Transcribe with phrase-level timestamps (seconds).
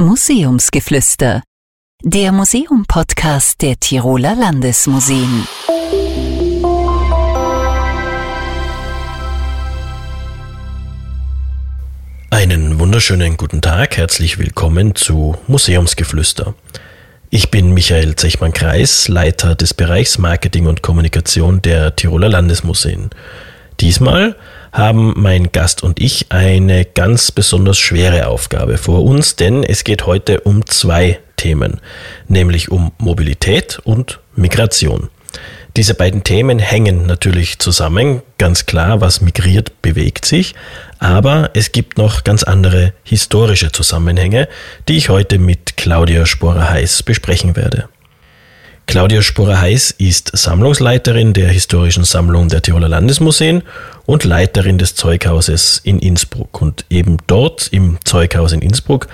[0.00, 1.42] Museumsgeflüster,
[2.04, 5.44] der Museum-Podcast der Tiroler Landesmuseen.
[12.30, 16.54] Einen wunderschönen guten Tag, herzlich willkommen zu Museumsgeflüster.
[17.30, 23.10] Ich bin Michael Zechmann-Kreis, Leiter des Bereichs Marketing und Kommunikation der Tiroler Landesmuseen.
[23.80, 24.36] Diesmal
[24.72, 30.06] haben mein Gast und ich eine ganz besonders schwere Aufgabe vor uns, denn es geht
[30.06, 31.80] heute um zwei Themen,
[32.26, 35.08] nämlich um Mobilität und Migration.
[35.76, 40.54] Diese beiden Themen hängen natürlich zusammen, ganz klar, was migriert, bewegt sich,
[40.98, 44.48] aber es gibt noch ganz andere historische Zusammenhänge,
[44.88, 47.88] die ich heute mit Claudia Sporer-Heiß besprechen werde.
[48.88, 53.62] Claudia Sporer-Heiß ist Sammlungsleiterin der Historischen Sammlung der Tiroler Landesmuseen
[54.06, 56.62] und Leiterin des Zeughauses in Innsbruck.
[56.62, 59.08] Und eben dort im Zeughaus in Innsbruck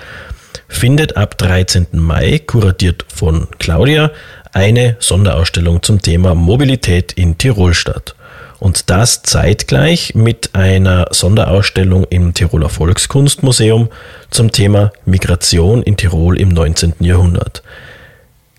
[0.69, 1.87] findet ab 13.
[1.91, 4.11] Mai, kuratiert von Claudia,
[4.53, 8.15] eine Sonderausstellung zum Thema Mobilität in Tirol statt.
[8.59, 13.89] Und das zeitgleich mit einer Sonderausstellung im Tiroler Volkskunstmuseum
[14.31, 16.93] zum Thema Migration in Tirol im 19.
[17.01, 17.61] Jahrhundert.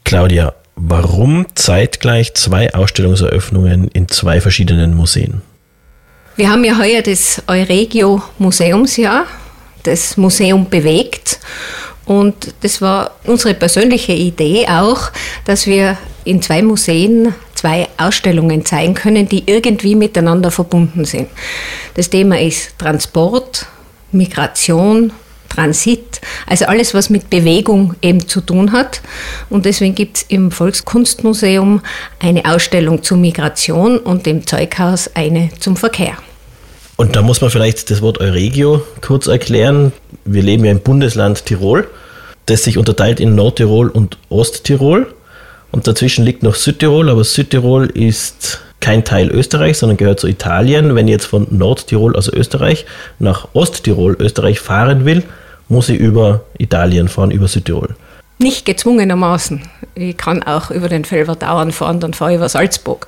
[0.05, 5.41] Claudia, Warum zeitgleich zwei Ausstellungseröffnungen in zwei verschiedenen Museen?
[6.37, 9.25] Wir haben ja heuer das Euregio Museumsjahr.
[9.85, 11.41] Das Museum bewegt.
[12.05, 15.11] Und das war unsere persönliche Idee auch,
[15.45, 21.29] dass wir in zwei Museen zwei Ausstellungen zeigen können, die irgendwie miteinander verbunden sind.
[21.95, 23.67] Das Thema ist Transport,
[24.13, 25.13] Migration,
[25.57, 29.01] Transit, also alles, was mit Bewegung eben zu tun hat.
[29.49, 31.81] Und deswegen gibt es im Volkskunstmuseum
[32.21, 36.17] eine Ausstellung zur Migration und im Zeughaus eine zum Verkehr.
[36.97, 39.93] Und da muss man vielleicht das Wort Euregio kurz erklären.
[40.25, 41.89] Wir leben ja im Bundesland Tirol,
[42.47, 45.13] das sich unterteilt in Nordtirol und Osttirol.
[45.73, 50.95] Und dazwischen liegt noch Südtirol, aber Südtirol ist kein Teil Österreichs, sondern gehört zu Italien.
[50.95, 52.87] Wenn ich jetzt von Nordtirol, also Österreich,
[53.19, 55.25] nach Osttirol, Österreich fahren will,
[55.69, 57.97] muss ich über Italien fahren, über Südtirol.
[58.39, 59.63] Nicht gezwungenermaßen.
[59.95, 63.07] Ich kann auch über den Felverdauern fahren, dann fahre ich über Salzburg.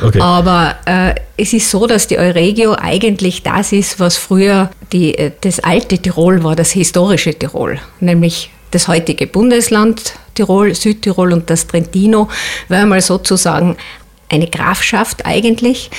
[0.00, 0.20] Okay.
[0.20, 5.32] Aber äh, es ist so, dass die Euregio eigentlich das ist, was früher die, äh,
[5.40, 11.66] das alte Tirol war, das historische Tirol, nämlich das heutige Bundesland Tirol, Südtirol und das
[11.66, 12.28] Trentino,
[12.68, 13.76] war einmal sozusagen
[14.28, 15.90] eine Grafschaft eigentlich.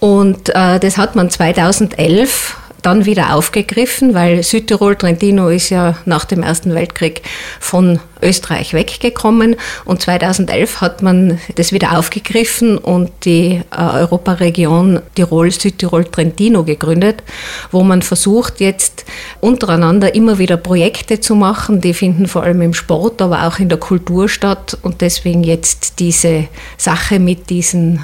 [0.00, 6.24] Und äh, das hat man 2011 dann wieder aufgegriffen, weil Südtirol, Trentino ist ja nach
[6.24, 7.22] dem Ersten Weltkrieg
[7.60, 9.56] von Österreich weggekommen.
[9.84, 17.22] Und 2011 hat man das wieder aufgegriffen und die äh, Europaregion Tirol, Südtirol, Trentino gegründet,
[17.70, 19.04] wo man versucht jetzt
[19.40, 23.68] untereinander immer wieder Projekte zu machen, die finden vor allem im Sport, aber auch in
[23.68, 24.76] der Kultur statt.
[24.82, 28.02] Und deswegen jetzt diese Sache mit diesen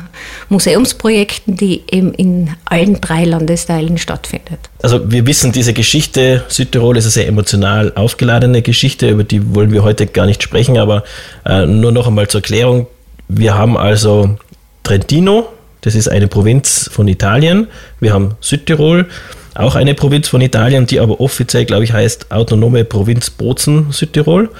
[0.48, 4.63] Museumsprojekten, die eben in allen drei Landesteilen stattfindet.
[4.82, 9.72] Also wir wissen, diese Geschichte Südtirol ist eine sehr emotional aufgeladene Geschichte, über die wollen
[9.72, 11.04] wir heute gar nicht sprechen, aber
[11.46, 12.86] äh, nur noch einmal zur Erklärung.
[13.28, 14.36] Wir haben also
[14.82, 15.48] Trentino,
[15.80, 17.68] das ist eine Provinz von Italien.
[18.00, 19.06] Wir haben Südtirol,
[19.54, 24.50] auch eine Provinz von Italien, die aber offiziell, glaube ich, heißt Autonome Provinz Bozen Südtirol.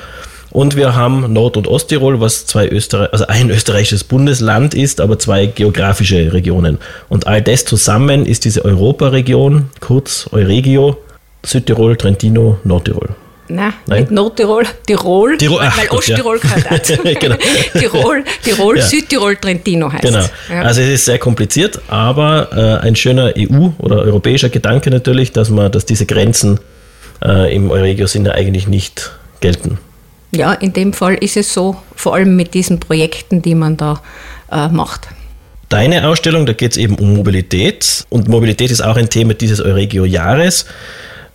[0.54, 5.18] Und wir haben Nord- und Osttirol, was zwei Österreich, also ein österreichisches Bundesland ist, aber
[5.18, 6.78] zwei geografische Regionen.
[7.08, 10.96] Und all das zusammen ist diese Europaregion, kurz Euregio,
[11.44, 13.08] Südtirol, Trentino, Nordtirol.
[13.48, 17.14] Nein, Nein, nicht Nordtirol, Tirol, Tirol ach, weil Osttirol ja.
[17.20, 17.36] genau.
[17.76, 18.84] Tirol, Tirol ja.
[18.84, 20.24] Südtirol, Trentino heißt Genau.
[20.48, 20.62] Ja.
[20.62, 25.50] Also es ist sehr kompliziert, aber äh, ein schöner EU- oder europäischer Gedanke natürlich, dass
[25.50, 26.60] man, dass diese Grenzen
[27.24, 29.10] äh, im Euregio-Sinne eigentlich nicht
[29.40, 29.78] gelten.
[30.36, 34.02] Ja, in dem Fall ist es so, vor allem mit diesen Projekten, die man da
[34.50, 35.08] äh, macht.
[35.68, 39.60] Deine Ausstellung, da geht es eben um Mobilität und Mobilität ist auch ein Thema dieses
[39.60, 40.66] Euregio-Jahres.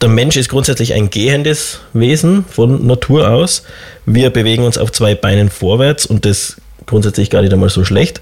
[0.02, 3.64] Der Mensch ist grundsätzlich ein gehendes Wesen von Natur aus.
[4.06, 8.22] Wir bewegen uns auf zwei Beinen vorwärts und das grundsätzlich gar nicht einmal so schlecht.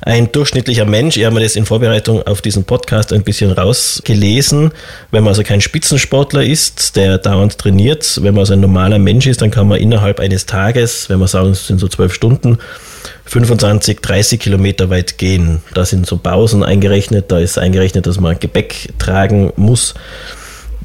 [0.00, 4.70] Ein durchschnittlicher Mensch, ich habe mir das in Vorbereitung auf diesen Podcast ein bisschen rausgelesen,
[5.10, 9.26] wenn man also kein Spitzensportler ist, der dauernd trainiert, wenn man also ein normaler Mensch
[9.26, 12.58] ist, dann kann man innerhalb eines Tages, wenn man sagen, es sind so zwölf Stunden,
[13.24, 15.62] 25, 30 Kilometer weit gehen.
[15.74, 19.94] Da sind so Pausen eingerechnet, da ist eingerechnet, dass man Gepäck tragen muss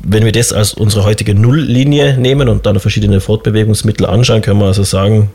[0.06, 4.66] wenn wir das als unsere heutige Nulllinie nehmen und dann verschiedene Fortbewegungsmittel anschauen, können wir
[4.66, 5.32] also sagen,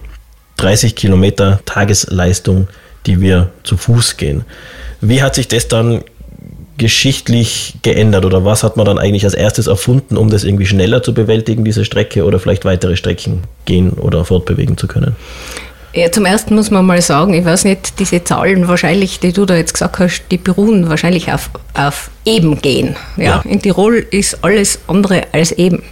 [0.58, 2.68] 30 Kilometer Tagesleistung,
[3.06, 4.44] die wir zu Fuß gehen.
[5.00, 6.02] Wie hat sich das dann
[6.78, 11.02] geschichtlich geändert oder was hat man dann eigentlich als erstes erfunden, um das irgendwie schneller
[11.02, 15.16] zu bewältigen, diese Strecke oder vielleicht weitere Strecken gehen oder fortbewegen zu können?
[15.94, 19.46] Ja, zum ersten muss man mal sagen, ich weiß nicht, diese Zahlen wahrscheinlich, die du
[19.46, 22.94] da jetzt gesagt hast, die beruhen wahrscheinlich auf, auf eben gehen.
[23.16, 23.24] Ja?
[23.24, 23.42] ja.
[23.50, 25.82] In Tirol ist alles andere als eben.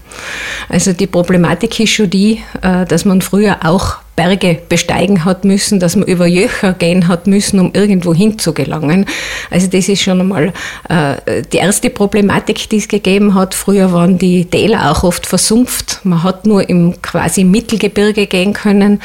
[0.68, 5.78] Also die Problematik ist schon die, äh, dass man früher auch Berge besteigen hat müssen,
[5.78, 9.04] dass man über Jöcher gehen hat müssen, um irgendwo hinzugelangen.
[9.50, 10.52] Also das ist schon einmal
[10.88, 13.54] äh, die erste Problematik, die es gegeben hat.
[13.54, 16.00] Früher waren die Täler auch oft versumpft.
[16.04, 19.02] Man hat nur im quasi Mittelgebirge gehen können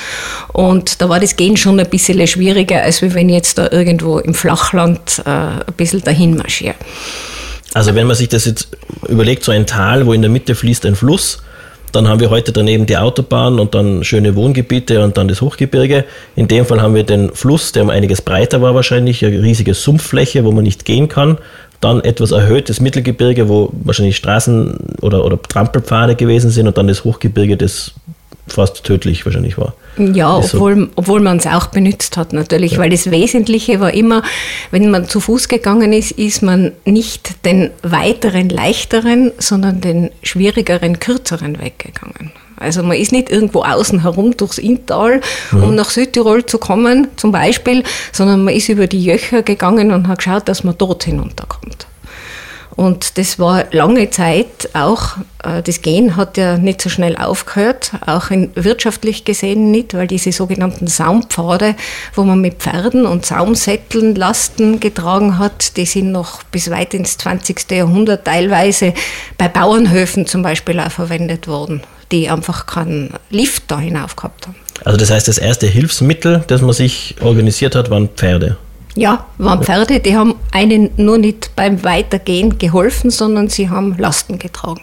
[0.54, 4.19] und da war das Gehen schon ein bisschen schwieriger, als wenn ich jetzt da irgendwo
[4.19, 6.75] im Flachland äh, ein bisschen dahin marschiere.
[7.74, 8.69] Also wenn man sich das jetzt
[9.07, 11.42] überlegt, so ein Tal, wo in der Mitte fließt ein Fluss,
[11.92, 16.06] dann haben wir heute daneben die Autobahn und dann schöne Wohngebiete und dann das Hochgebirge.
[16.36, 19.74] In dem Fall haben wir den Fluss, der um einiges breiter war wahrscheinlich, eine riesige
[19.74, 21.38] Sumpffläche, wo man nicht gehen kann.
[21.80, 27.04] Dann etwas erhöhtes Mittelgebirge, wo wahrscheinlich Straßen oder, oder Trampelpfade gewesen sind und dann das
[27.04, 27.94] Hochgebirge, das
[28.48, 29.74] fast tödlich wahrscheinlich war.
[29.98, 32.78] Ja, obwohl, obwohl man es auch benutzt hat natürlich, ja.
[32.80, 34.24] weil das Wesentliche war immer,
[34.72, 41.00] wenn man zu Fuß gegangen ist, ist man nicht den weiteren, leichteren, sondern den schwierigeren,
[41.00, 42.32] kürzeren weggegangen.
[42.56, 45.22] Also man ist nicht irgendwo außen herum durchs Inntal,
[45.52, 45.76] um mhm.
[45.76, 50.20] nach Südtirol zu kommen, zum Beispiel, sondern man ist über die Jöcher gegangen und hat
[50.20, 51.88] geschaut, dass man dort hinunterkommt.
[52.75, 57.91] Und das war lange Zeit auch, äh, das Gehen hat ja nicht so schnell aufgehört,
[58.06, 61.75] auch in, wirtschaftlich gesehen nicht, weil diese sogenannten Saumpfade,
[62.15, 67.18] wo man mit Pferden und Saumsätteln Lasten getragen hat, die sind noch bis weit ins
[67.18, 67.69] 20.
[67.71, 68.94] Jahrhundert teilweise
[69.38, 71.81] bei Bauernhöfen zum Beispiel auch verwendet worden,
[72.12, 74.56] die einfach keinen Lift da hinauf gehabt haben.
[74.83, 78.57] Also das heißt, das erste Hilfsmittel, das man sich organisiert hat, waren Pferde.
[78.96, 84.38] Ja, waren Pferde, die haben einen nur nicht beim Weitergehen geholfen, sondern sie haben Lasten
[84.38, 84.82] getragen.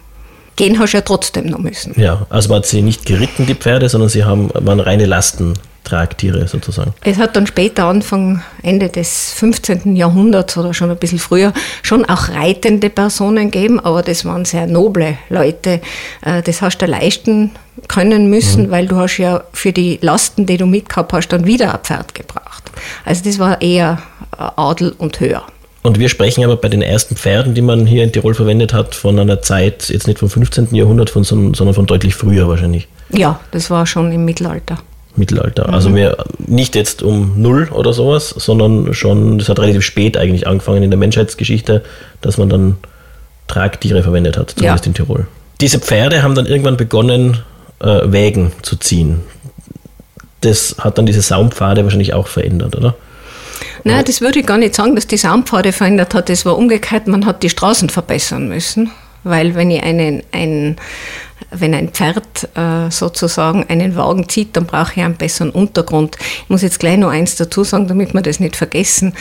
[0.56, 1.94] Gehen hast du ja trotzdem noch müssen.
[2.00, 6.94] Ja, also hat sie nicht geritten, die Pferde, sondern sie haben, waren reine Lastentragtiere sozusagen.
[7.04, 9.94] Es hat dann später, Anfang, Ende des 15.
[9.94, 11.52] Jahrhunderts oder schon ein bisschen früher,
[11.82, 15.80] schon auch reitende Personen gegeben, aber das waren sehr noble Leute.
[16.22, 17.52] Äh, das hast du leisten
[17.86, 18.70] können müssen, mhm.
[18.70, 22.16] weil du hast ja für die Lasten, die du mitgehabt hast, dann wieder ein Pferd
[22.16, 22.57] gebraucht.
[23.04, 24.02] Also das war eher
[24.36, 25.42] Adel und höher.
[25.82, 28.94] Und wir sprechen aber bei den ersten Pferden, die man hier in Tirol verwendet hat,
[28.94, 30.74] von einer Zeit, jetzt nicht vom 15.
[30.74, 32.88] Jahrhundert, von, sondern von deutlich früher wahrscheinlich.
[33.10, 34.78] Ja, das war schon im Mittelalter.
[35.16, 35.68] Mittelalter.
[35.68, 35.74] Mhm.
[35.74, 40.46] Also wir, nicht jetzt um null oder sowas, sondern schon, das hat relativ spät eigentlich
[40.46, 41.82] angefangen in der Menschheitsgeschichte,
[42.20, 42.76] dass man dann
[43.46, 44.90] Tragtiere verwendet hat, zumindest ja.
[44.90, 45.26] in Tirol.
[45.60, 47.38] Diese Pferde haben dann irgendwann begonnen,
[47.80, 49.20] äh, Wägen zu ziehen.
[50.40, 52.94] Das hat dann diese Saumpfade wahrscheinlich auch verändert, oder?
[53.84, 56.30] Nein, das würde ich gar nicht sagen, dass die Saumpfade verändert hat.
[56.30, 58.90] Es war umgekehrt, man hat die Straßen verbessern müssen.
[59.24, 60.76] Weil wenn ich einen, einen
[61.50, 66.16] wenn ein Pferd äh, sozusagen einen Wagen zieht, dann brauche ich einen besseren Untergrund.
[66.42, 69.14] Ich muss jetzt gleich noch eins dazu sagen, damit wir das nicht vergessen.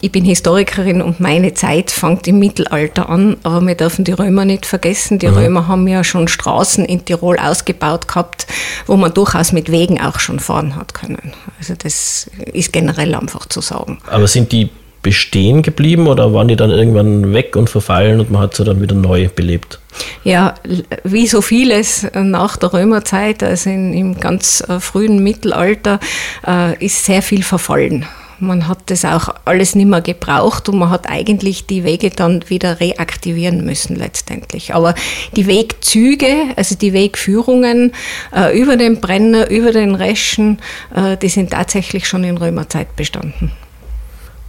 [0.00, 4.44] Ich bin Historikerin und meine Zeit fängt im Mittelalter an, aber wir dürfen die Römer
[4.44, 5.18] nicht vergessen.
[5.18, 5.36] Die mhm.
[5.36, 8.46] Römer haben ja schon Straßen in Tirol ausgebaut gehabt,
[8.86, 11.32] wo man durchaus mit Wegen auch schon fahren hat können.
[11.58, 13.98] Also das ist generell einfach zu sagen.
[14.08, 14.70] Aber sind die
[15.02, 18.80] bestehen geblieben oder waren die dann irgendwann weg und verfallen und man hat sie dann
[18.80, 19.80] wieder neu belebt?
[20.24, 20.54] Ja,
[21.04, 26.00] wie so vieles nach der Römerzeit, also in, im ganz äh, frühen Mittelalter,
[26.46, 28.06] äh, ist sehr viel verfallen.
[28.40, 32.48] Man hat das auch alles nicht mehr gebraucht und man hat eigentlich die Wege dann
[32.48, 34.74] wieder reaktivieren müssen letztendlich.
[34.74, 34.94] Aber
[35.36, 37.92] die Wegzüge, also die Wegführungen
[38.34, 40.58] äh, über den Brenner, über den Reschen,
[40.94, 43.52] äh, die sind tatsächlich schon in Römerzeit bestanden.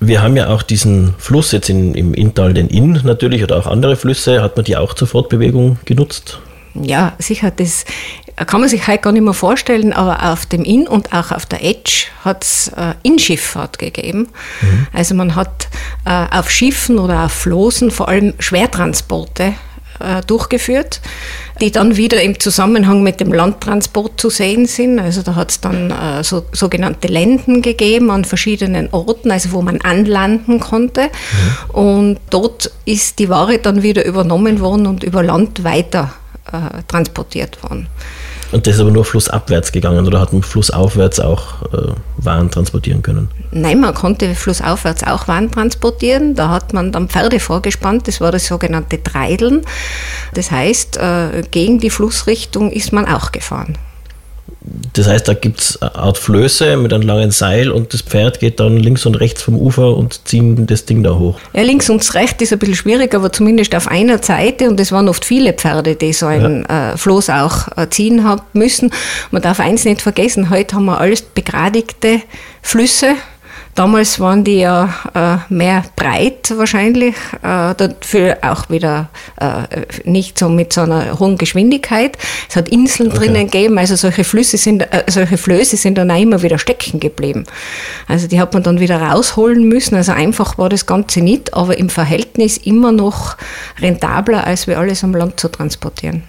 [0.03, 3.67] Wir haben ja auch diesen Fluss jetzt in, im Inntal, den Inn natürlich, oder auch
[3.67, 4.41] andere Flüsse.
[4.41, 6.39] Hat man die auch zur Fortbewegung genutzt?
[6.73, 7.51] Ja, sicher.
[7.51, 7.85] Das
[8.35, 11.45] kann man sich heute gar nicht mehr vorstellen, aber auf dem Inn und auch auf
[11.45, 14.29] der Edge hat es äh, Innschifffahrt gegeben.
[14.61, 14.87] Mhm.
[14.91, 15.67] Also man hat
[16.05, 19.53] äh, auf Schiffen oder auf Floßen vor allem Schwertransporte
[20.01, 21.01] äh, durchgeführt,
[21.59, 24.99] die dann wieder im Zusammenhang mit dem Landtransport zu sehen sind.
[24.99, 29.61] Also da hat es dann äh, so, sogenannte Länden gegeben an verschiedenen Orten, also wo
[29.61, 31.03] man anlanden konnte.
[31.03, 31.75] Mhm.
[31.75, 36.13] Und dort ist die Ware dann wieder übernommen worden und über Land weiter
[36.51, 37.87] äh, transportiert worden.
[38.51, 43.01] Und das ist aber nur flussabwärts gegangen oder hat man flussaufwärts auch äh, Waren transportieren
[43.01, 43.29] können?
[43.51, 46.35] Nein, man konnte flussaufwärts auch Waren transportieren.
[46.35, 49.61] Da hat man dann Pferde vorgespannt, das war das sogenannte Treideln.
[50.33, 53.77] Das heißt, äh, gegen die Flussrichtung ist man auch gefahren.
[54.93, 58.39] Das heißt, da gibt es eine Art Flöße mit einem langen Seil und das Pferd
[58.39, 61.39] geht dann links und rechts vom Ufer und ziehen das Ding da hoch.
[61.53, 64.91] Ja, links und rechts ist ein bisschen schwierig, aber zumindest auf einer Seite und es
[64.91, 66.93] waren oft viele Pferde, die so ein ja.
[66.93, 68.91] äh, Floß auch äh, ziehen haben müssen.
[69.31, 72.21] Man darf eins nicht vergessen, heute haben wir alles begradigte
[72.61, 73.15] Flüsse
[73.75, 79.09] Damals waren die ja äh, mehr breit wahrscheinlich, äh, dafür auch wieder
[79.39, 82.17] äh, nicht so mit so einer hohen Geschwindigkeit.
[82.49, 83.19] Es hat Inseln okay.
[83.19, 86.99] drinnen gegeben, also solche Flüsse sind, äh, solche Flöße sind dann auch immer wieder stecken
[86.99, 87.45] geblieben.
[88.07, 89.95] Also die hat man dann wieder rausholen müssen.
[89.95, 93.37] Also einfach war das Ganze nicht, aber im Verhältnis immer noch
[93.79, 96.23] rentabler, als wir alles am Land zu transportieren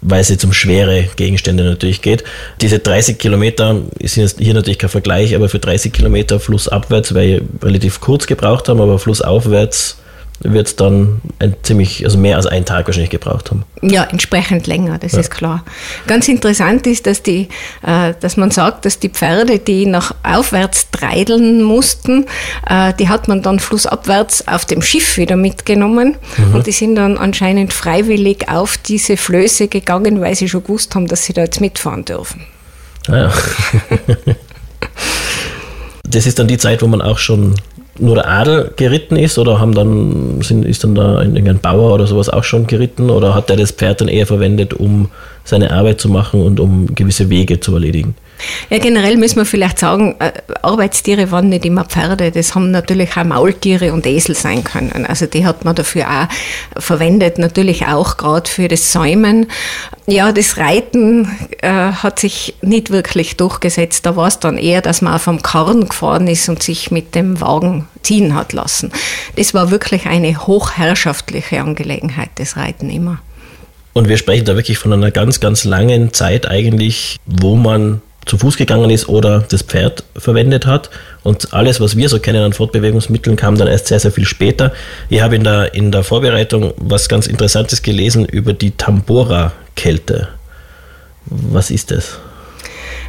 [0.00, 2.24] weil es jetzt um schwere Gegenstände natürlich geht.
[2.60, 7.42] Diese 30 Kilometer ist hier natürlich kein Vergleich, aber für 30 Kilometer flussabwärts, weil wir
[7.62, 9.98] relativ kurz gebraucht haben, aber flussaufwärts
[10.40, 13.64] wird es dann ein ziemlich, also mehr als einen Tag wahrscheinlich gebraucht haben.
[13.82, 15.20] Ja, entsprechend länger, das ja.
[15.20, 15.64] ist klar.
[16.06, 17.48] Ganz interessant ist, dass, die,
[17.82, 22.26] äh, dass man sagt, dass die Pferde, die nach aufwärts treideln mussten,
[22.68, 26.54] äh, die hat man dann flussabwärts auf dem Schiff wieder mitgenommen mhm.
[26.54, 31.08] und die sind dann anscheinend freiwillig auf diese Flöße gegangen, weil sie schon gewusst haben,
[31.08, 32.42] dass sie da jetzt mitfahren dürfen.
[33.08, 33.32] Ah ja.
[36.04, 37.54] das ist dann die Zeit, wo man auch schon
[37.98, 42.06] nur der Adel geritten ist oder haben dann, sind, ist dann da irgendein Bauer oder
[42.06, 45.08] sowas auch schon geritten oder hat der das Pferd dann eher verwendet, um
[45.44, 48.14] seine Arbeit zu machen und um gewisse Wege zu erledigen?
[48.70, 53.16] Ja, generell müssen wir vielleicht sagen, äh, Arbeitstiere waren nicht immer Pferde, das haben natürlich
[53.16, 55.06] auch Maultiere und Esel sein können.
[55.06, 59.46] Also die hat man dafür auch verwendet, natürlich auch gerade für das Säumen.
[60.06, 61.28] Ja, das Reiten
[61.60, 64.06] äh, hat sich nicht wirklich durchgesetzt.
[64.06, 67.14] Da war es dann eher, dass man auf einem Karren gefahren ist und sich mit
[67.14, 68.92] dem Wagen ziehen hat lassen.
[69.36, 73.18] Das war wirklich eine hochherrschaftliche Angelegenheit, das Reiten immer.
[73.92, 78.38] Und wir sprechen da wirklich von einer ganz, ganz langen Zeit eigentlich, wo man zu
[78.38, 80.90] Fuß gegangen ist oder das Pferd verwendet hat.
[81.22, 84.72] Und alles, was wir so kennen an Fortbewegungsmitteln, kam dann erst sehr, sehr viel später.
[85.08, 90.28] Ich habe in der, in der Vorbereitung was ganz Interessantes gelesen über die Tambora-Kälte.
[91.26, 92.18] Was ist das?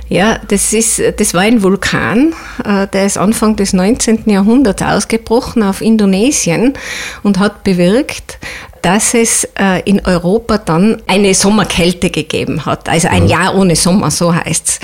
[0.09, 2.33] Ja, das, ist, das war ein Vulkan,
[2.65, 4.23] äh, der ist Anfang des 19.
[4.25, 6.73] Jahrhunderts ausgebrochen auf Indonesien
[7.21, 8.39] und hat bewirkt,
[8.81, 12.89] dass es äh, in Europa dann eine Sommerkälte gegeben hat.
[12.89, 13.29] Also ein.
[13.29, 14.79] Jahr ohne Sommer, so heißt's.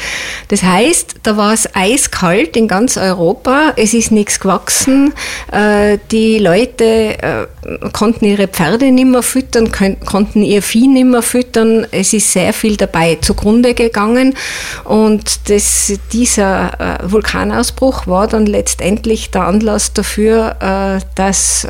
[0.49, 5.13] Das heißt, da war es eiskalt in ganz Europa, es ist nichts gewachsen,
[5.51, 7.47] äh, die Leute äh,
[7.91, 12.53] konnten ihre Pferde nicht mehr füttern, konnten ihr Vieh nicht mehr füttern, es ist sehr
[12.53, 14.35] viel dabei zugrunde gegangen
[14.83, 21.67] und das, dieser Vulkanausbruch war dann letztendlich der Anlass dafür, dass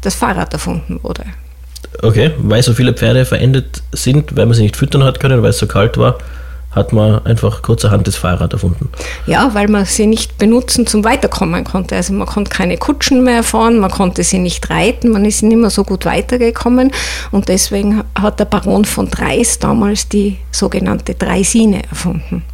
[0.00, 1.24] das Fahrrad erfunden wurde.
[2.02, 5.50] Okay, weil so viele Pferde verendet sind, weil man sie nicht füttern hat können, weil
[5.50, 6.18] es so kalt war,
[6.76, 8.90] hat man einfach kurzerhand das Fahrrad erfunden.
[9.26, 11.96] Ja, weil man sie nicht benutzen zum Weiterkommen konnte.
[11.96, 15.56] Also man konnte keine Kutschen mehr fahren, man konnte sie nicht reiten, man ist nicht
[15.56, 16.92] mehr so gut weitergekommen
[17.32, 22.44] und deswegen hat der Baron von Dreis damals die sogenannte Dreisine erfunden.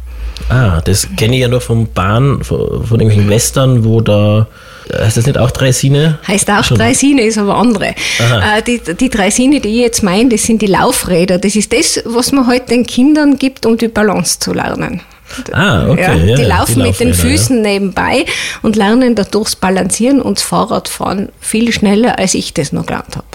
[0.49, 4.47] Ah, das kenne ich ja noch vom Bahn, von, von irgendwelchen Western, wo da
[4.91, 6.19] Heißt das nicht auch Dreisine?
[6.27, 6.77] Heißt auch Schon.
[6.77, 7.87] Dreisine, ist aber andere.
[8.19, 11.37] Äh, die, die Dreisine, die ich jetzt meine, das sind die Laufräder.
[11.37, 15.01] Das ist das, was man heute halt den Kindern gibt, um die Balance zu lernen.
[15.51, 16.27] Ah, okay.
[16.27, 18.25] Ja, die ja, laufen die mit den Füßen nebenbei
[18.61, 23.25] und lernen dadurch Balancieren und das Fahrradfahren viel schneller, als ich das noch gelernt habe.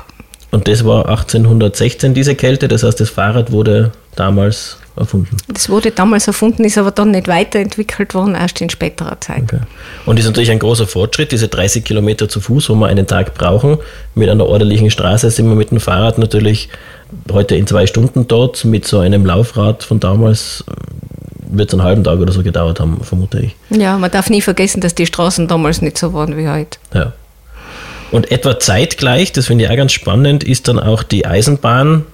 [0.51, 5.37] Und das war 1816 diese Kälte, das heißt, das Fahrrad wurde damals erfunden.
[5.49, 9.43] Das wurde damals erfunden, ist aber dann nicht weiterentwickelt worden, erst in späterer Zeit.
[9.45, 9.61] Okay.
[10.07, 13.35] Und ist natürlich ein großer Fortschritt, diese 30 Kilometer zu Fuß, wo wir einen Tag
[13.35, 13.79] brauchen.
[14.15, 16.69] Mit einer ordentlichen Straße sind wir mit dem Fahrrad natürlich
[17.31, 18.65] heute in zwei Stunden dort.
[18.65, 20.73] Mit so einem Laufrad von damals äh,
[21.51, 23.57] wird es einen halben Tag oder so gedauert haben, vermute ich.
[23.71, 26.79] Ja, man darf nie vergessen, dass die Straßen damals nicht so waren wie heute.
[26.93, 27.13] Ja.
[28.11, 32.05] Und etwa zeitgleich, das finde ich auch ganz spannend, ist dann auch die Eisenbahn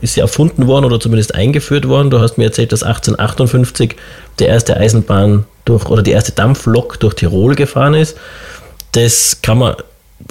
[0.00, 2.10] ist sie erfunden worden oder zumindest eingeführt worden.
[2.10, 3.96] Du hast mir erzählt, dass 1858
[4.38, 8.16] der erste Eisenbahn durch oder die erste Dampflok durch Tirol gefahren ist.
[8.92, 9.76] Das kann man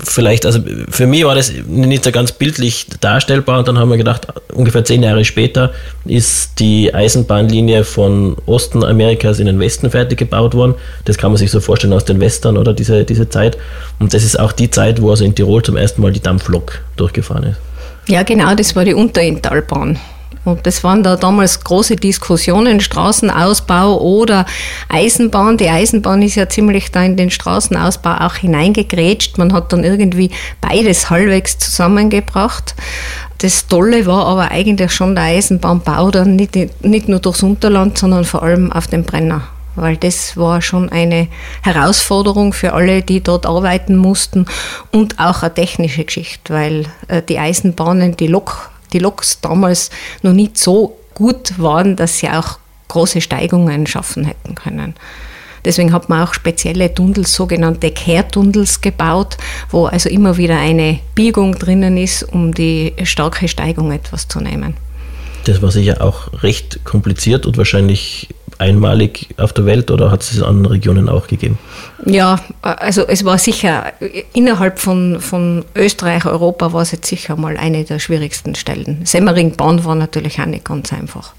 [0.03, 3.97] vielleicht, also für mich war das nicht so ganz bildlich darstellbar und dann haben wir
[3.97, 5.73] gedacht, ungefähr zehn Jahre später
[6.05, 10.75] ist die Eisenbahnlinie von Osten Amerikas in den Westen fertig gebaut worden.
[11.05, 13.57] Das kann man sich so vorstellen aus den Western oder diese, diese Zeit.
[13.99, 16.81] Und das ist auch die Zeit, wo also in Tirol zum ersten Mal die Dampflok
[16.95, 17.59] durchgefahren ist.
[18.07, 19.97] Ja, genau, das war die Unterinntalbahn.
[20.45, 24.45] Und das waren da damals große Diskussionen, Straßenausbau oder
[24.89, 25.57] Eisenbahn.
[25.57, 29.39] Die Eisenbahn ist ja ziemlich da in den Straßenausbau auch hineingegrätscht.
[29.39, 30.29] Man hat dann irgendwie
[30.62, 32.75] beides halbwegs zusammengebracht.
[33.39, 38.24] Das Tolle war aber eigentlich schon der Eisenbahnbau, dann nicht, nicht nur durchs Unterland, sondern
[38.24, 39.47] vor allem auf dem Brenner.
[39.75, 41.27] Weil das war schon eine
[41.62, 44.46] Herausforderung für alle, die dort arbeiten mussten
[44.91, 49.89] und auch eine technische Geschichte, weil äh, die Eisenbahnen, die, Lok, die Loks damals
[50.22, 54.96] noch nicht so gut waren, dass sie auch große Steigungen schaffen hätten können.
[55.65, 59.36] Deswegen hat man auch spezielle Tunnels, sogenannte Kehrtunnels gebaut,
[59.72, 64.75] wo also immer wieder eine Biegung drinnen ist, um die starke Steigung etwas zu nehmen.
[65.45, 70.31] Das war sicher auch recht kompliziert und wahrscheinlich einmalig auf der Welt oder hat es
[70.31, 71.57] es in anderen Regionen auch gegeben?
[72.05, 73.93] Ja, also es war sicher
[74.33, 79.01] innerhalb von, von Österreich, Europa war es jetzt sicher mal eine der schwierigsten Stellen.
[79.05, 81.33] Semmeringbahn war natürlich auch nicht ganz einfach.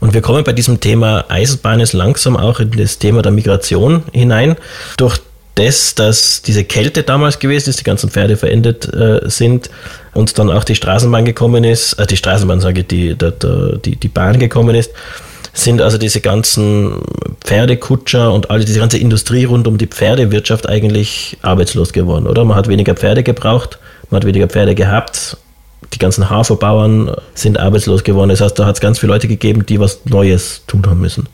[0.00, 4.04] Und wir kommen bei diesem Thema Eisenbahn jetzt langsam auch in das Thema der Migration
[4.12, 4.56] hinein.
[4.96, 5.20] Durch
[5.58, 9.70] das, dass diese Kälte damals gewesen ist, die ganzen Pferde verendet äh, sind
[10.14, 13.96] und dann auch die Straßenbahn gekommen ist, äh, die Straßenbahn sage ich, die, die, die,
[13.96, 14.92] die Bahn gekommen ist,
[15.52, 17.00] sind also diese ganzen
[17.40, 22.44] Pferdekutscher und all diese ganze Industrie rund um die Pferdewirtschaft eigentlich arbeitslos geworden, oder?
[22.44, 23.78] Man hat weniger Pferde gebraucht,
[24.10, 25.36] man hat weniger Pferde gehabt
[25.92, 28.30] die ganzen Haferbauern sind arbeitslos geworden.
[28.30, 31.28] Das heißt, da hat es ganz viele Leute gegeben, die was Neues tun haben müssen.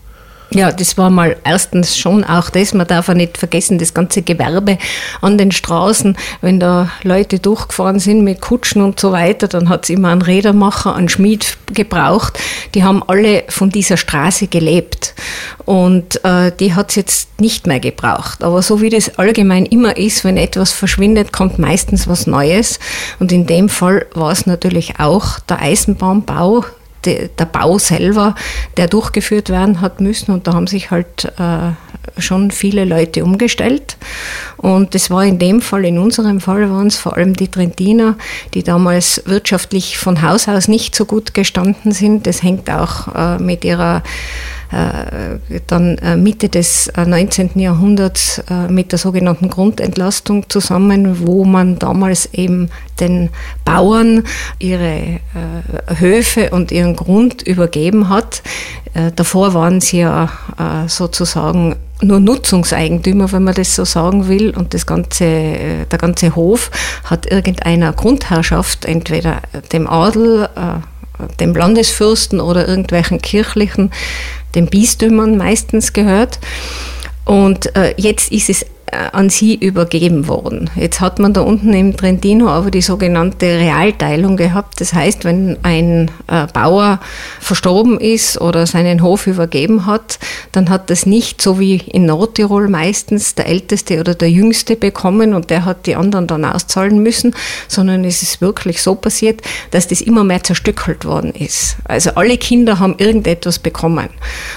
[0.54, 4.22] Ja, das war mal erstens schon auch das, man darf auch nicht vergessen, das ganze
[4.22, 4.78] Gewerbe
[5.20, 9.82] an den Straßen, wenn da Leute durchgefahren sind mit Kutschen und so weiter, dann hat
[9.82, 12.38] es immer einen Rädermacher, einen Schmied gebraucht.
[12.76, 15.14] Die haben alle von dieser Straße gelebt
[15.64, 18.44] und äh, die hat es jetzt nicht mehr gebraucht.
[18.44, 22.78] Aber so wie das allgemein immer ist, wenn etwas verschwindet, kommt meistens was Neues
[23.18, 26.64] und in dem Fall war es natürlich auch der Eisenbahnbau,
[27.06, 28.34] der Bau selber,
[28.76, 30.32] der durchgeführt werden hat müssen.
[30.32, 31.72] Und da haben sich halt äh,
[32.20, 33.96] schon viele Leute umgestellt.
[34.56, 38.16] Und das war in dem Fall, in unserem Fall waren es vor allem die Trentiner,
[38.54, 42.26] die damals wirtschaftlich von Haus aus nicht so gut gestanden sind.
[42.26, 44.02] Das hängt auch äh, mit ihrer
[44.70, 47.50] dann äh, Mitte des 19.
[47.56, 53.30] Äh, Jahrhunderts mit der sogenannten Grundentlastung zusammen, wo man damals eben den
[53.64, 54.24] Bauern
[54.58, 55.20] ihre
[55.98, 58.42] Höfe und ihren Grund übergeben hat.
[59.16, 60.28] Davor waren sie ja
[60.86, 66.70] sozusagen nur Nutzungseigentümer, wenn man das so sagen will, und das ganze, der ganze Hof
[67.04, 69.40] hat irgendeiner Grundherrschaft, entweder
[69.72, 70.48] dem Adel,
[71.40, 73.90] dem Landesfürsten oder irgendwelchen kirchlichen
[74.54, 76.38] den Bistümern meistens gehört.
[77.24, 78.66] Und äh, jetzt ist es
[79.12, 80.70] an sie übergeben worden.
[80.76, 84.80] Jetzt hat man da unten im Trentino aber die sogenannte Realteilung gehabt.
[84.80, 87.00] Das heißt, wenn ein äh, Bauer
[87.40, 90.18] verstorben ist oder seinen Hof übergeben hat,
[90.52, 95.34] dann hat das nicht so wie in Nordtirol meistens der Älteste oder der Jüngste bekommen
[95.34, 97.34] und der hat die anderen dann auszahlen müssen,
[97.68, 101.76] sondern es ist wirklich so passiert, dass das immer mehr zerstückelt worden ist.
[101.84, 104.08] Also alle Kinder haben irgendetwas bekommen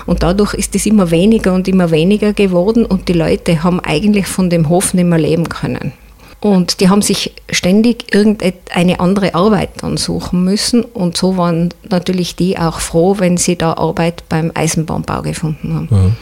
[0.06, 4.27] und dadurch ist es immer weniger und immer weniger geworden und die Leute haben eigentlich
[4.28, 5.94] von dem Hof nicht mehr leben können.
[6.40, 10.84] Und die haben sich ständig irgendeine andere Arbeit dann suchen müssen.
[10.84, 15.88] Und so waren natürlich die auch froh, wenn sie da Arbeit beim Eisenbahnbau gefunden haben.
[15.90, 16.16] Mhm.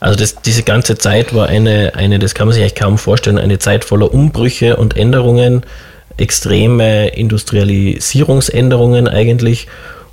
[0.00, 3.38] Also das, diese ganze Zeit war eine, eine, das kann man sich eigentlich kaum vorstellen,
[3.38, 5.62] eine Zeit voller Umbrüche und Änderungen,
[6.16, 9.66] extreme Industrialisierungsänderungen eigentlich.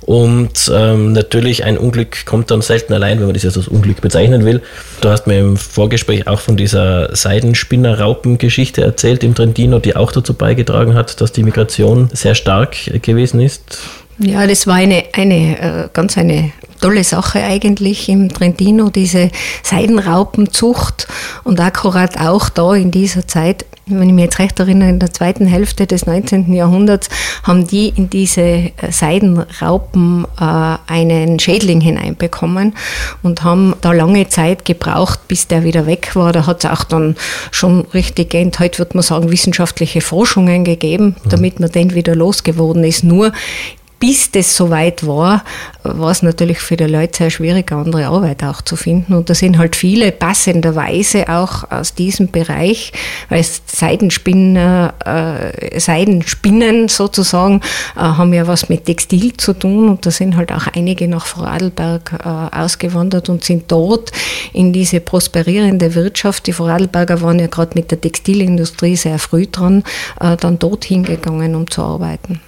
[0.06, 4.00] Und ähm, natürlich ein Unglück kommt dann selten allein, wenn man das jetzt als Unglück
[4.00, 4.62] bezeichnen will.
[5.00, 10.32] Du hast mir im Vorgespräch auch von dieser Seidenspinner-Raupen-Geschichte erzählt im Trentino, die auch dazu
[10.32, 13.78] beigetragen hat, dass die Migration sehr stark gewesen ist.
[14.18, 19.30] Ja, das war eine, eine äh, ganz eine tolle Sache eigentlich im Trentino, diese
[19.62, 21.06] Seidenraupenzucht
[21.44, 25.12] und akkurat auch da in dieser Zeit wenn ich mich jetzt recht erinnere, in der
[25.12, 26.52] zweiten Hälfte des 19.
[26.52, 27.08] Jahrhunderts
[27.44, 32.74] haben die in diese äh, Seidenraupen äh, einen Schädling hineinbekommen
[33.22, 36.32] und haben da lange Zeit gebraucht, bis der wieder weg war.
[36.32, 37.14] Da hat es auch dann
[37.52, 41.28] schon richtig, heute würde man sagen, wissenschaftliche Forschungen gegeben, mhm.
[41.28, 43.04] damit man den wieder losgeworden ist.
[43.04, 43.32] Nur
[43.98, 45.42] bis das soweit war,
[45.82, 49.14] war es natürlich für die Leute sehr schwierig, andere Arbeit auch zu finden.
[49.14, 52.92] Und da sind halt viele passenderweise auch aus diesem Bereich,
[53.28, 57.60] weil Seidenspinner, äh, Seidenspinnen sozusagen,
[57.96, 59.88] äh, haben ja was mit Textil zu tun.
[59.88, 64.12] Und da sind halt auch einige nach Vorarlberg äh, ausgewandert und sind dort
[64.52, 69.84] in diese prosperierende Wirtschaft, die Vorarlberger waren ja gerade mit der Textilindustrie sehr früh dran,
[70.20, 72.40] äh, dann dorthin gegangen, um zu arbeiten.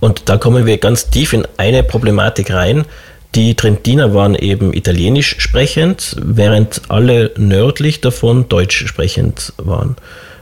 [0.00, 2.84] Und da kommen wir ganz tief in eine Problematik rein.
[3.34, 9.96] Die Trentiner waren eben italienisch sprechend, während alle nördlich davon deutsch sprechend waren.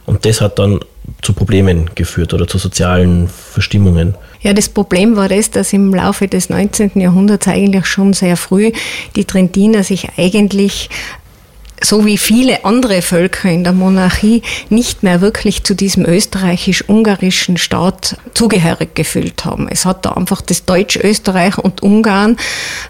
[0.06, 0.80] Und das hat dann
[1.22, 4.14] zu Problemen geführt oder zu sozialen Verstimmungen.
[4.42, 6.92] Ja, das Problem war das, dass im Laufe des 19.
[7.00, 8.72] Jahrhunderts eigentlich schon sehr früh
[9.16, 10.90] die Trentiner sich eigentlich
[11.84, 18.16] so wie viele andere Völker in der Monarchie nicht mehr wirklich zu diesem österreichisch-ungarischen Staat
[18.32, 19.68] zugehörig gefühlt haben.
[19.68, 22.36] Es hat da einfach das Deutsch-Österreich und Ungarn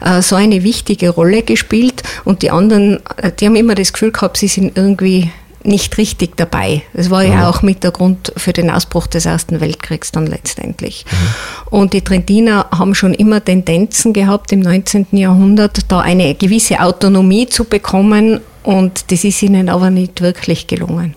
[0.01, 4.13] äh, so eine wichtige Rolle gespielt und die anderen, äh, die haben immer das Gefühl
[4.13, 5.31] gehabt, sie sind irgendwie
[5.65, 6.83] nicht richtig dabei.
[6.93, 11.05] Das war ja, auch mit der Grund für den Ausbruch des Ersten Weltkriegs dann letztendlich.
[11.11, 11.79] Mhm.
[11.79, 15.07] Und die Trentiner haben schon immer Tendenzen gehabt im 19.
[15.13, 21.15] Jahrhundert, da eine gewisse Autonomie zu bekommen und das ist ihnen aber nicht wirklich gelungen.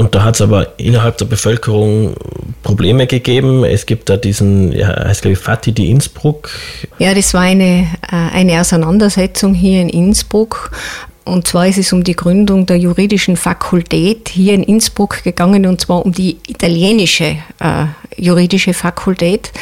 [0.00, 2.14] Und da hat es aber innerhalb der Bevölkerung
[2.62, 3.64] Probleme gegeben.
[3.64, 6.48] Es gibt da diesen, ja, heißt glaube ich Fatih die Innsbruck.
[6.98, 10.70] Ja, das war eine, äh, eine Auseinandersetzung hier in Innsbruck.
[11.30, 15.80] Und zwar ist es um die Gründung der juridischen Fakultät hier in Innsbruck gegangen, und
[15.80, 19.52] zwar um die italienische äh, juridische Fakultät,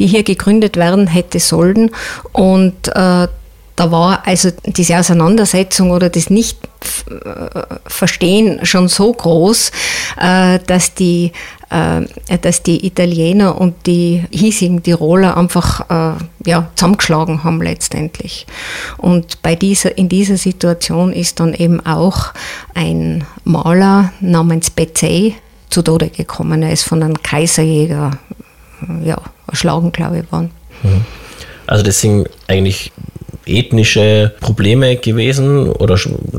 [0.00, 1.90] die hier gegründet werden hätte sollen.
[2.32, 3.28] Und äh,
[3.76, 9.72] da war also diese Auseinandersetzung oder das Nicht-Verstehen schon so groß,
[10.20, 11.32] äh, dass die,
[11.70, 12.02] äh,
[12.38, 16.14] dass die Italiener und die hiesigen Tiroler einfach äh,
[16.46, 18.46] ja, zusammengeschlagen haben letztendlich.
[18.96, 22.28] Und bei dieser, in dieser Situation ist dann eben auch
[22.74, 25.34] ein Maler namens Bezey
[25.68, 26.62] zu Tode gekommen.
[26.62, 28.18] Er ist von einem Kaiserjäger
[29.04, 30.52] ja, erschlagen, glaube ich, worden.
[30.84, 31.04] Mhm.
[31.66, 32.92] Also sind eigentlich
[33.46, 35.98] ethnische Probleme gewesen oder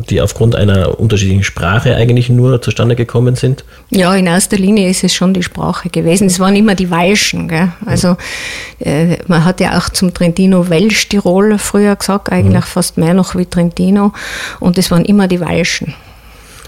[0.10, 3.63] die aufgrund einer unterschiedlichen Sprache eigentlich nur zustande gekommen sind?
[3.89, 6.28] Ja, in erster Linie ist es schon die Sprache gewesen.
[6.28, 7.48] Es waren immer die Welschen.
[7.48, 7.72] Gell?
[7.86, 8.18] Also
[8.80, 12.68] äh, man hat ja auch zum Trentino Welsch-Tirol früher gesagt, eigentlich mhm.
[12.68, 14.13] fast mehr noch wie Trentino.
[14.60, 15.94] Und es waren immer die Welschen.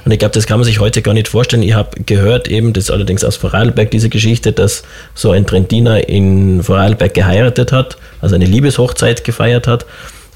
[0.06, 1.64] Und ich glaube, das kann man sich heute gar nicht vorstellen.
[1.64, 6.64] Ich habe gehört, eben, das allerdings aus Vorarlberg, diese Geschichte, dass so ein Trentiner in
[6.64, 9.86] Vorarlberg geheiratet hat, also eine Liebeshochzeit gefeiert hat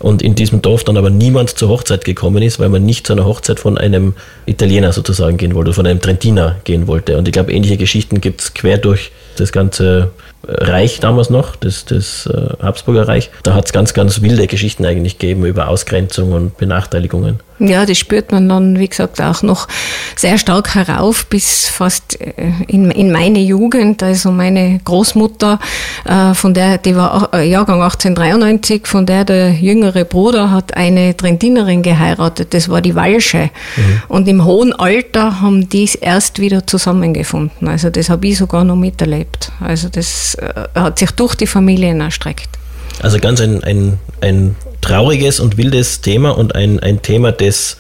[0.02, 3.14] und in diesem Dorf dann aber niemand zur Hochzeit gekommen ist, weil man nicht zu
[3.14, 4.14] einer Hochzeit von einem
[4.46, 7.18] Italiener sozusagen gehen wollte, von einem Trentiner gehen wollte.
[7.18, 10.12] Und ich glaube, ähnliche Geschichten gibt es quer durch das ganze
[10.44, 13.30] Reich damals noch, das, das äh, Habsburger Reich.
[13.44, 17.40] Da hat es ganz, ganz wilde Geschichten eigentlich gegeben über Ausgrenzung und Benachteiligungen.
[17.64, 19.68] Ja, das spürt man dann, wie gesagt, auch noch
[20.16, 22.34] sehr stark herauf bis fast äh,
[22.68, 24.02] in, in meine Jugend.
[24.02, 25.60] Also meine Großmutter,
[26.06, 31.16] äh, von der, die war äh, Jahrgang 1893, von der der jüngere Bruder hat eine
[31.16, 32.56] Trentinerin geheiratet.
[32.56, 33.52] Das war die Walsche.
[33.76, 34.02] Mhm.
[34.08, 37.68] Und im hohen Alter haben die erst wieder zusammengefunden.
[37.68, 39.52] Also das habe ich sogar noch miterlebt.
[39.60, 40.36] Also das
[40.74, 42.61] hat sich durch die Familien erstreckt.
[43.02, 47.78] Also ganz ein, ein, ein trauriges und wildes Thema und ein, ein Thema, das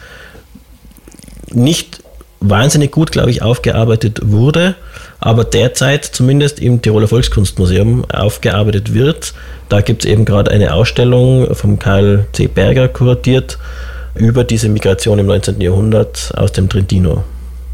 [1.51, 2.01] nicht
[2.39, 4.75] wahnsinnig gut, glaube ich, aufgearbeitet wurde,
[5.19, 9.33] aber derzeit zumindest im Tiroler Volkskunstmuseum aufgearbeitet wird.
[9.69, 12.47] Da gibt es eben gerade eine Ausstellung vom Karl C.
[12.47, 13.59] Berger kuratiert
[14.15, 15.61] über diese Migration im 19.
[15.61, 17.23] Jahrhundert aus dem Trentino.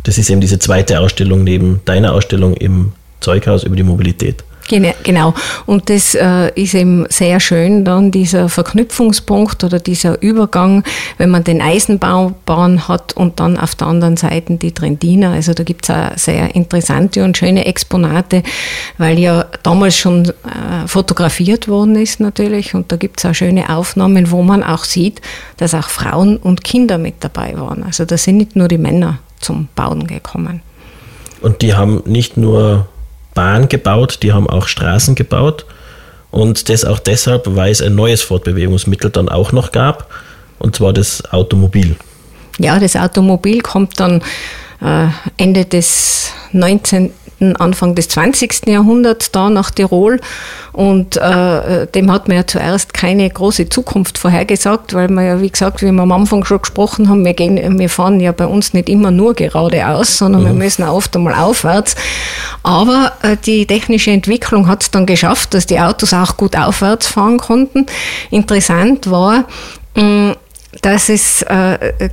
[0.04, 4.44] Das ist eben diese zweite Ausstellung neben deiner Ausstellung im Zeughaus über die Mobilität.
[4.68, 5.34] Genau.
[5.66, 10.84] Und das äh, ist eben sehr schön, dann dieser Verknüpfungspunkt oder dieser Übergang,
[11.18, 15.32] wenn man den Eisenbahn hat und dann auf der anderen Seite die Trentiner.
[15.32, 18.44] Also da gibt es auch sehr interessante und schöne Exponate,
[18.98, 22.74] weil ja damals schon äh, fotografiert worden ist natürlich.
[22.74, 25.22] Und da gibt es auch schöne Aufnahmen, wo man auch sieht,
[25.58, 27.84] dass auch Frauen und Kinder mit dabei waren.
[27.84, 30.62] Also da sind nicht nur die Männer zum Bauen gekommen.
[31.42, 32.88] Und die haben nicht nur
[33.38, 35.68] Bahn gebaut, die haben auch Straßen gebaut.
[36.32, 40.10] Und das auch deshalb, weil es ein neues Fortbewegungsmittel dann auch noch gab,
[40.58, 41.96] und zwar das Automobil.
[42.58, 44.24] Ja, das Automobil kommt dann
[44.82, 47.12] äh, Ende des 19.
[47.40, 48.68] Anfang des 20.
[48.68, 50.20] Jahrhunderts da nach Tirol
[50.74, 55.50] und äh, dem hat man ja zuerst keine große Zukunft vorhergesagt, weil wir ja, wie
[55.50, 58.74] gesagt, wie wir am Anfang schon gesprochen haben, wir, gehen, wir fahren ja bei uns
[58.74, 60.48] nicht immer nur geradeaus, sondern mhm.
[60.48, 61.96] wir müssen oft einmal aufwärts.
[62.64, 67.08] Aber äh, die technische Entwicklung hat es dann geschafft, dass die Autos auch gut aufwärts
[67.08, 67.86] fahren konnten.
[68.30, 69.46] Interessant war,
[69.96, 70.36] mh,
[70.82, 72.10] dass es äh,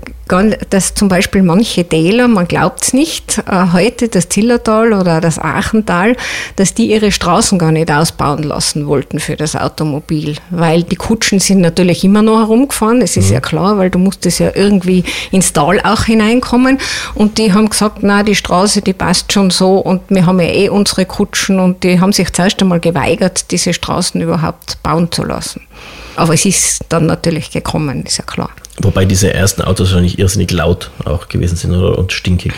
[0.70, 5.38] dass zum Beispiel manche Täler, man glaubt es nicht, äh, heute das Zillertal oder das
[5.38, 6.16] Aachental,
[6.56, 11.40] dass die ihre Straßen gar nicht ausbauen lassen wollten für das Automobil, weil die Kutschen
[11.40, 13.34] sind natürlich immer noch herumgefahren, das ist mhm.
[13.34, 16.78] ja klar, weil du musstest ja irgendwie ins Tal auch hineinkommen
[17.14, 20.48] und die haben gesagt, na die Straße, die passt schon so und wir haben ja
[20.48, 25.22] eh unsere Kutschen und die haben sich zuerst einmal geweigert, diese Straßen überhaupt bauen zu
[25.22, 25.60] lassen.
[26.16, 28.50] Aber es ist dann natürlich gekommen, ist ja klar.
[28.80, 32.52] Wobei diese ersten Autos wahrscheinlich irrsinnig laut auch gewesen sind oder, und stinkig.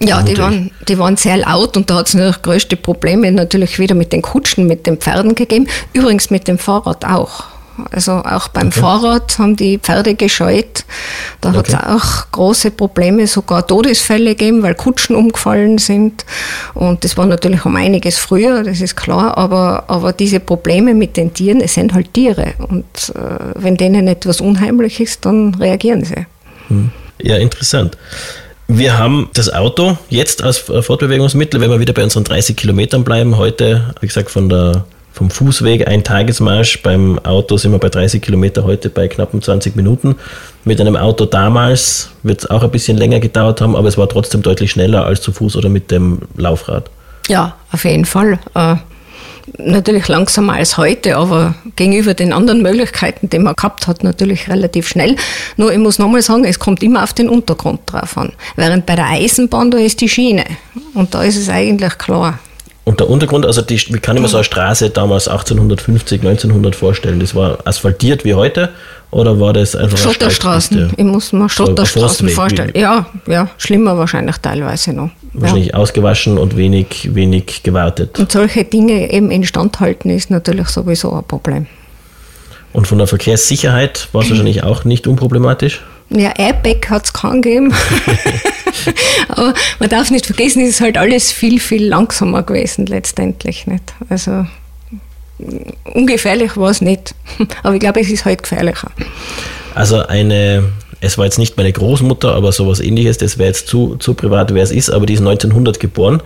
[0.00, 3.80] Ja, die waren, die waren sehr laut und da hat es natürlich größte Probleme natürlich
[3.80, 5.66] wieder mit den Kutschen, mit den Pferden gegeben.
[5.92, 7.44] Übrigens mit dem Fahrrad auch.
[7.90, 8.80] Also auch beim okay.
[8.80, 10.84] Fahrrad haben die Pferde gescheut.
[11.40, 11.58] Da okay.
[11.58, 16.24] hat es auch große Probleme, sogar Todesfälle gegeben, weil Kutschen umgefallen sind.
[16.74, 19.36] Und das war natürlich um einiges früher, das ist klar.
[19.38, 22.54] Aber, aber diese Probleme mit den Tieren, es sind halt Tiere.
[22.68, 26.26] Und äh, wenn denen etwas unheimlich ist, dann reagieren sie.
[26.68, 26.90] Hm.
[27.20, 27.96] Ja, interessant.
[28.68, 33.38] Wir haben das Auto jetzt als Fortbewegungsmittel, wenn wir wieder bei unseren 30 Kilometern bleiben,
[33.38, 34.84] heute, wie gesagt, von der
[35.18, 36.80] vom Fußweg ein Tagesmarsch.
[36.82, 40.14] Beim Auto sind wir bei 30 Kilometer, heute bei knappen 20 Minuten.
[40.64, 44.08] Mit einem Auto damals wird es auch ein bisschen länger gedauert haben, aber es war
[44.08, 46.88] trotzdem deutlich schneller als zu Fuß oder mit dem Laufrad.
[47.26, 48.38] Ja, auf jeden Fall.
[48.54, 48.76] Äh,
[49.58, 54.86] natürlich langsamer als heute, aber gegenüber den anderen Möglichkeiten, die man gehabt hat, natürlich relativ
[54.86, 55.16] schnell.
[55.56, 58.34] Nur ich muss nochmal sagen, es kommt immer auf den Untergrund drauf an.
[58.54, 60.44] Während bei der Eisenbahn, da ist die Schiene.
[60.94, 62.38] Und da ist es eigentlich klar.
[62.88, 66.74] Und der Untergrund, also die, wie kann ich mir so eine Straße damals 1850, 1900
[66.74, 67.20] vorstellen?
[67.20, 68.70] Das war asphaltiert wie heute
[69.10, 70.94] oder war das einfach Schotterstraßen?
[70.96, 72.72] Ich muss mir Schotterstraßen vorstellen.
[72.74, 75.10] Ja, ja, schlimmer wahrscheinlich teilweise noch.
[75.34, 75.74] Wahrscheinlich ja.
[75.74, 78.18] ausgewaschen und wenig, wenig gewartet.
[78.18, 81.66] Und solche Dinge eben instand halten ist natürlich sowieso ein Problem.
[82.72, 85.82] Und von der Verkehrssicherheit war es wahrscheinlich auch nicht unproblematisch?
[86.10, 87.74] Ja, Airbag hat es keinen gegeben.
[89.28, 93.66] Aber man darf nicht vergessen, es ist halt alles viel, viel langsamer gewesen letztendlich.
[93.66, 93.92] Nicht?
[94.08, 94.46] Also
[95.84, 97.14] ungefährlich war es nicht.
[97.62, 98.90] Aber ich glaube, es ist halt gefährlicher.
[99.74, 100.64] Also eine,
[101.00, 104.52] es war jetzt nicht meine Großmutter, aber sowas ähnliches, das wäre jetzt zu, zu privat,
[104.52, 106.20] wer es ist, aber die ist 1900 geboren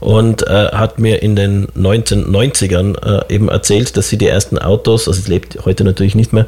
[0.00, 5.08] und äh, hat mir in den 1990ern äh, eben erzählt, dass sie die ersten Autos,
[5.08, 6.46] also sie lebt heute natürlich nicht mehr,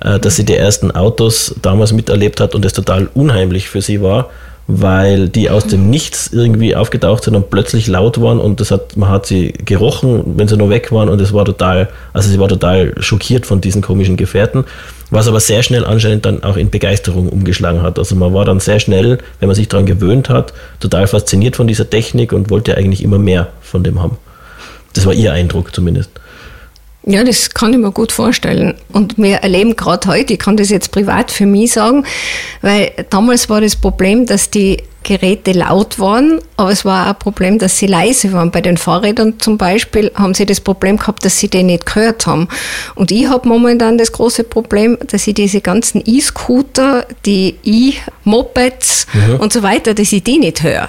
[0.00, 4.30] dass sie die ersten Autos damals miterlebt hat und es total unheimlich für sie war,
[4.68, 8.96] weil die aus dem Nichts irgendwie aufgetaucht sind und plötzlich laut waren und das hat,
[8.96, 12.40] man hat sie gerochen, wenn sie nur weg waren und es war total, also sie
[12.40, 14.64] war total schockiert von diesen komischen Gefährten,
[15.10, 17.98] was aber sehr schnell anscheinend dann auch in Begeisterung umgeschlagen hat.
[17.98, 21.68] Also man war dann sehr schnell, wenn man sich daran gewöhnt hat, total fasziniert von
[21.68, 24.18] dieser Technik und wollte eigentlich immer mehr von dem haben.
[24.94, 26.10] Das war ihr Eindruck zumindest.
[27.08, 28.74] Ja, das kann ich mir gut vorstellen.
[28.92, 32.04] Und wir erleben gerade heute, ich kann das jetzt privat für mich sagen,
[32.62, 37.18] weil damals war das Problem, dass die Geräte laut waren, aber es war auch ein
[37.20, 38.50] Problem, dass sie leise waren.
[38.50, 42.26] Bei den Fahrrädern zum Beispiel haben sie das Problem gehabt, dass sie den nicht gehört
[42.26, 42.48] haben.
[42.96, 49.36] Und ich habe momentan das große Problem, dass ich diese ganzen E-Scooter, die E-Mopeds mhm.
[49.36, 50.88] und so weiter, dass ich die nicht höre.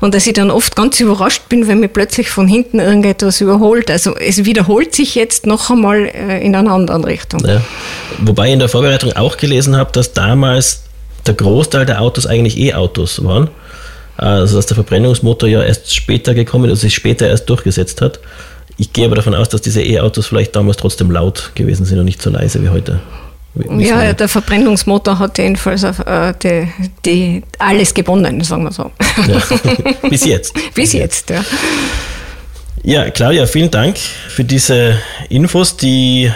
[0.00, 3.90] Und dass ich dann oft ganz überrascht bin, wenn mir plötzlich von hinten irgendetwas überholt.
[3.90, 7.44] Also es wiederholt sich jetzt noch einmal äh, in einer anderen Richtung.
[7.46, 7.62] Ja.
[8.18, 10.82] Wobei ich in der Vorbereitung auch gelesen habe, dass damals
[11.26, 13.48] der Großteil der Autos eigentlich E-Autos waren.
[14.16, 18.20] Also dass der Verbrennungsmotor ja erst später gekommen ist, also sich später erst durchgesetzt hat.
[18.76, 22.04] Ich gehe aber davon aus, dass diese E-Autos vielleicht damals trotzdem laut gewesen sind und
[22.04, 23.00] nicht so leise wie heute.
[23.54, 26.68] Ja, der Verbrennungsmotor hat jedenfalls äh, die,
[27.04, 28.90] die, alles gewonnen, sagen wir so.
[29.28, 29.42] Ja.
[30.08, 30.54] Bis jetzt.
[30.74, 31.44] Bis jetzt, ja.
[32.82, 35.76] Ja, Claudia, vielen Dank für diese Infos.
[35.76, 36.32] Die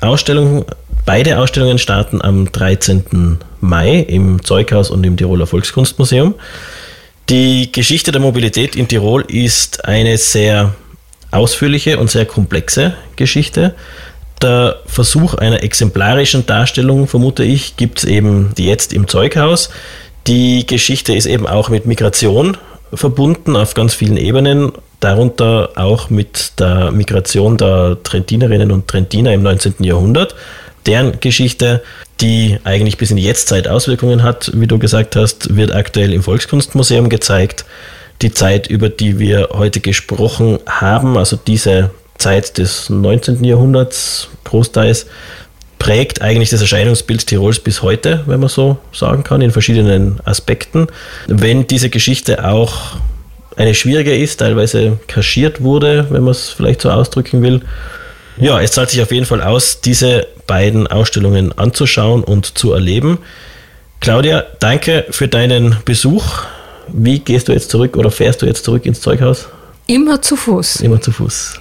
[0.00, 0.66] Ausstellung,
[1.06, 3.38] beide Ausstellungen starten am 13.
[3.60, 6.34] Mai im Zeughaus und im Tiroler Volkskunstmuseum.
[7.30, 10.74] Die Geschichte der Mobilität in Tirol ist eine sehr
[11.30, 13.74] ausführliche und sehr komplexe Geschichte
[14.42, 19.70] der Versuch einer exemplarischen Darstellung, vermute ich, gibt es eben jetzt im Zeughaus.
[20.26, 22.56] Die Geschichte ist eben auch mit Migration
[22.92, 29.42] verbunden auf ganz vielen Ebenen, darunter auch mit der Migration der Trentinerinnen und Trentiner im
[29.42, 29.74] 19.
[29.80, 30.34] Jahrhundert.
[30.86, 31.82] Deren Geschichte,
[32.20, 36.22] die eigentlich bis in die Jetztzeit Auswirkungen hat, wie du gesagt hast, wird aktuell im
[36.22, 37.64] Volkskunstmuseum gezeigt.
[38.22, 43.44] Die Zeit, über die wir heute gesprochen haben, also diese Zeit des 19.
[43.44, 45.06] Jahrhunderts großteils,
[45.78, 50.88] prägt eigentlich das Erscheinungsbild Tirols bis heute, wenn man so sagen kann, in verschiedenen Aspekten.
[51.28, 52.96] Wenn diese Geschichte auch
[53.56, 57.62] eine schwierige ist, teilweise kaschiert wurde, wenn man es vielleicht so ausdrücken will.
[58.36, 63.18] Ja, es zahlt sich auf jeden Fall aus, diese beiden Ausstellungen anzuschauen und zu erleben.
[64.00, 66.42] Claudia, danke für deinen Besuch.
[66.88, 69.48] Wie gehst du jetzt zurück oder fährst du jetzt zurück ins Zeughaus?
[69.86, 70.80] Immer zu Fuß.
[70.80, 71.54] Immer zu Fuß.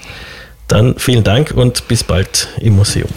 [0.67, 3.10] Dann vielen Dank und bis bald im Museum.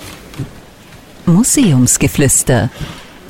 [1.27, 2.71] Museumsgeflüster.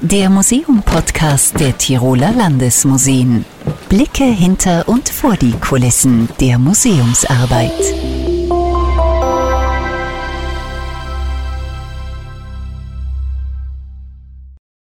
[0.03, 3.45] Der Museum-Podcast der Tiroler Landesmuseen.
[3.89, 7.73] Blicke hinter und vor die Kulissen der Museumsarbeit.